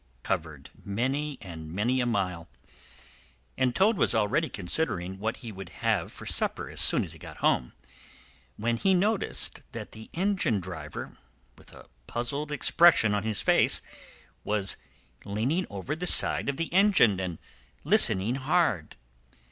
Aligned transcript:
They 0.01 0.15
had 0.15 0.23
covered 0.23 0.69
many 0.83 1.37
and 1.41 1.71
many 1.71 2.01
a 2.01 2.07
mile, 2.07 2.47
and 3.55 3.75
Toad 3.75 3.97
was 3.97 4.15
already 4.15 4.49
considering 4.49 5.19
what 5.19 5.37
he 5.45 5.51
would 5.51 5.69
have 5.85 6.11
for 6.11 6.25
supper 6.25 6.71
as 6.71 6.81
soon 6.81 7.03
as 7.03 7.13
he 7.13 7.19
got 7.19 7.37
home, 7.37 7.73
when 8.57 8.77
he 8.77 8.95
noticed 8.95 9.61
that 9.73 9.91
the 9.91 10.09
engine 10.15 10.59
driver, 10.59 11.17
with 11.55 11.71
a 11.71 11.85
puzzled 12.07 12.51
expression 12.51 13.13
on 13.13 13.21
his 13.21 13.41
face, 13.43 13.79
was 14.43 14.75
leaning 15.23 15.67
over 15.69 15.95
the 15.95 16.07
side 16.07 16.49
of 16.49 16.57
the 16.57 16.73
engine 16.73 17.19
and 17.19 17.37
listening 17.83 18.33
hard. 18.37 18.95